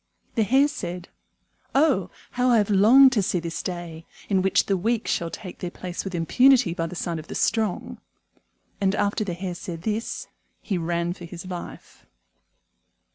[0.33, 1.09] The Hare said,
[1.75, 5.59] "Oh, how I have longed to see this day, in which the weak shall take
[5.59, 7.99] their place with impunity by the side of the strong."
[8.81, 10.27] And after the Hare said this,
[10.59, 12.07] he ran for his life.